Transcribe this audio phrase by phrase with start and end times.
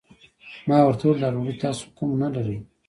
[0.67, 2.57] ما ورته وويل دا ډوډۍ تاسو کوم نه لرئ؟